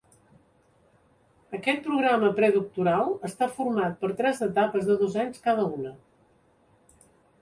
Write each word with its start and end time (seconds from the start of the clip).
Aquest 1.57 1.83
programa 1.89 2.31
predoctoral 2.39 3.11
està 3.29 3.49
format 3.59 3.95
per 4.05 4.11
tres 4.23 4.41
etapes 4.47 4.89
de 4.89 4.97
dos 5.03 5.19
anys 5.27 5.45
cada 5.49 5.69
una. 5.81 5.97